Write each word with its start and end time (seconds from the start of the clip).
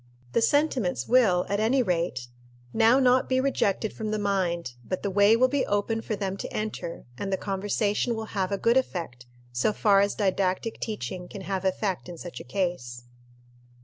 The 0.33 0.41
sentiments 0.41 1.07
will, 1.07 1.45
at 1.47 1.59
any 1.59 1.83
rate, 1.83 2.27
now 2.73 2.97
not 2.99 3.29
be 3.29 3.39
rejected 3.39 3.93
from 3.93 4.09
the 4.09 4.17
mind, 4.17 4.73
but 4.83 5.03
the 5.03 5.11
way 5.11 5.35
will 5.37 5.47
be 5.47 5.63
open 5.67 6.01
for 6.01 6.15
them 6.15 6.37
to 6.37 6.51
enter, 6.51 7.05
and 7.19 7.31
the 7.31 7.37
conversation 7.37 8.15
will 8.15 8.25
have 8.33 8.51
a 8.51 8.57
good 8.57 8.77
effect, 8.77 9.27
so 9.51 9.71
far 9.71 10.01
as 10.01 10.15
didactic 10.15 10.79
teaching 10.79 11.27
can 11.27 11.41
have 11.41 11.63
effect 11.65 12.09
in 12.09 12.17
such 12.17 12.39
a 12.39 12.43
case. 12.43 13.03